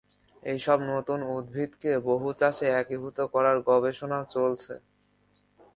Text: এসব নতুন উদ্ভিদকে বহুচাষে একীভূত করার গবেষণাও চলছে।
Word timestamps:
এসব 0.43 0.77
নতুন 0.91 1.19
উদ্ভিদকে 1.35 1.91
বহুচাষে 2.07 2.67
একীভূত 2.81 3.17
করার 3.33 3.57
গবেষণাও 3.67 4.23
চলছে। 4.29 4.73